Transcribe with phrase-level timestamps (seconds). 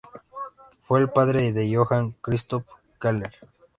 [0.81, 2.65] Fue el padre de Johann Christoph
[2.99, 3.35] Kellner.